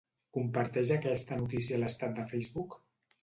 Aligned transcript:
Comparteix 0.35 0.91
aquesta 0.95 1.37
notícia 1.41 1.77
a 1.79 1.81
l'estat 1.83 2.17
de 2.21 2.25
Facebook. 2.33 2.77